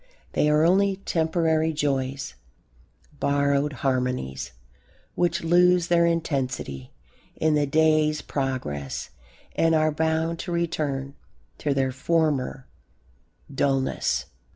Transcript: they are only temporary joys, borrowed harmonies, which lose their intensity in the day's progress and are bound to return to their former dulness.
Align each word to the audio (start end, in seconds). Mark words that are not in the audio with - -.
they 0.31 0.49
are 0.49 0.63
only 0.65 0.95
temporary 0.95 1.71
joys, 1.71 2.33
borrowed 3.19 3.71
harmonies, 3.85 4.51
which 5.13 5.43
lose 5.43 5.89
their 5.89 6.07
intensity 6.07 6.91
in 7.35 7.53
the 7.53 7.67
day's 7.67 8.19
progress 8.23 9.11
and 9.55 9.75
are 9.75 9.91
bound 9.91 10.39
to 10.39 10.51
return 10.51 11.13
to 11.59 11.71
their 11.75 11.91
former 11.91 12.65
dulness. 13.53 14.25